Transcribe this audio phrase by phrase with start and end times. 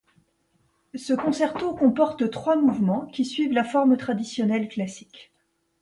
[0.95, 5.31] Ce concerto comporte trois mouvements qui suivent la forme traditionnelle classique.